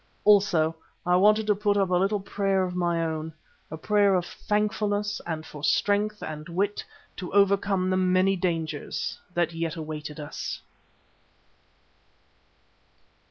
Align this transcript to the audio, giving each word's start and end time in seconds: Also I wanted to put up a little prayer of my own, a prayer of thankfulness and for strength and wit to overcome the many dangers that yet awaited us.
Also 0.25 0.75
I 1.05 1.15
wanted 1.15 1.45
to 1.45 1.53
put 1.53 1.77
up 1.77 1.91
a 1.91 1.95
little 1.95 2.19
prayer 2.19 2.63
of 2.63 2.75
my 2.75 3.05
own, 3.05 3.33
a 3.69 3.77
prayer 3.77 4.15
of 4.15 4.25
thankfulness 4.25 5.21
and 5.27 5.45
for 5.45 5.63
strength 5.63 6.23
and 6.23 6.49
wit 6.49 6.83
to 7.17 7.31
overcome 7.33 7.91
the 7.91 7.97
many 7.97 8.35
dangers 8.35 9.19
that 9.35 9.53
yet 9.53 9.75
awaited 9.75 10.19
us. 10.19 10.59